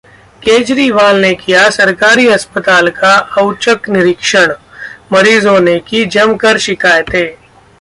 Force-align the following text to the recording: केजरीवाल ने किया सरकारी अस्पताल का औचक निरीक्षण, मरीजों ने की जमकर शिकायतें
केजरीवाल 0.41 1.19
ने 1.21 1.33
किया 1.33 1.69
सरकारी 1.69 2.27
अस्पताल 2.27 2.89
का 2.91 3.13
औचक 3.37 3.89
निरीक्षण, 3.89 4.53
मरीजों 5.13 5.59
ने 5.59 5.77
की 5.79 6.05
जमकर 6.07 6.57
शिकायतें 6.57 7.25